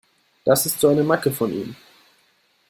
Das 0.45 0.65
ist 0.65 0.79
so 0.79 0.87
eine 0.87 1.03
Macke 1.03 1.29
von 1.31 1.53
ihm. 1.53 1.75